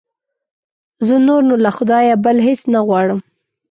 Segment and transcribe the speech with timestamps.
[1.07, 3.19] زه نور نو له خدایه بل هېڅ نه غواړم.